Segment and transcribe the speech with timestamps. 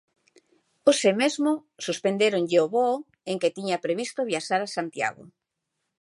[0.87, 1.51] Hoxe mesmo
[1.87, 2.95] suspendéronlle o voo
[3.31, 5.23] en que tiña previsto viaxar a Santiago.